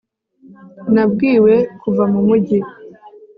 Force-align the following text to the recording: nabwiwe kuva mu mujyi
nabwiwe 0.93 1.55
kuva 1.81 2.03
mu 2.11 2.21
mujyi 2.27 2.59